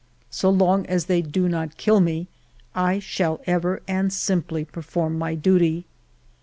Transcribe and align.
So 0.31 0.49
long 0.49 0.87
as 0.87 1.05
they 1.05 1.21
do 1.21 1.47
not 1.47 1.77
kill 1.77 1.99
me, 1.99 2.27
I 2.73 2.97
shall 2.97 3.39
ever 3.45 3.83
and 3.87 4.11
simply 4.11 4.65
perform 4.65 5.15
my 5.15 5.35
duty. 5.35 5.85